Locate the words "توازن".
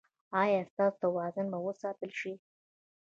1.03-1.45